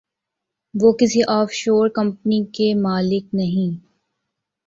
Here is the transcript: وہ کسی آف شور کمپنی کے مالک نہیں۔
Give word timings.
وہ 0.73 0.91
کسی 0.91 1.21
آف 1.29 1.51
شور 1.51 1.89
کمپنی 1.89 2.43
کے 2.53 2.73
مالک 2.75 3.33
نہیں۔ 3.33 3.71